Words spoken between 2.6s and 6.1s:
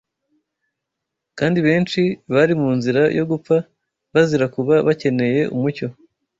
mu nzira yo gupfa bazira kuba bakeneye umucyo